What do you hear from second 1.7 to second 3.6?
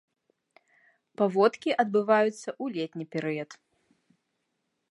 адбываюцца ў летні перыяд.